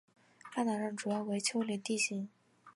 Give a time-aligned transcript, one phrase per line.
[0.55, 2.27] 半岛上主要为丘陵地形。